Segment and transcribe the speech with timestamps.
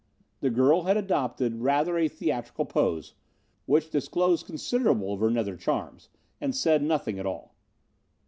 [0.39, 3.13] The girl had adopted rather a theatrical pose,
[3.67, 6.09] which disclosed considerable of her nether charms,
[6.41, 7.53] and said nothing at all.